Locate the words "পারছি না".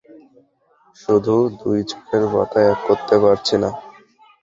3.23-3.69